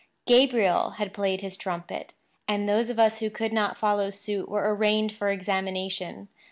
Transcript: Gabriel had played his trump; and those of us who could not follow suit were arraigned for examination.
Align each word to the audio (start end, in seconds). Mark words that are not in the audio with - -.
Gabriel 0.25 0.93
had 0.97 1.13
played 1.13 1.41
his 1.41 1.55
trump; 1.55 1.91
and 2.47 2.67
those 2.67 2.89
of 2.89 2.97
us 2.97 3.19
who 3.19 3.29
could 3.29 3.53
not 3.53 3.77
follow 3.77 4.09
suit 4.09 4.49
were 4.49 4.73
arraigned 4.73 5.11
for 5.11 5.29
examination. 5.29 6.27